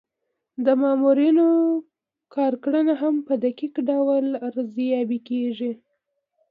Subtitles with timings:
[0.65, 1.47] د مامورینو
[2.35, 5.71] کارکړنه هم په دقیق ډول ارزیابي کیږي.